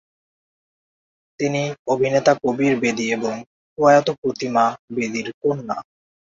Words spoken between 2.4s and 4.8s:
কবীর বেদী এবং প্রয়াত প্রতিমা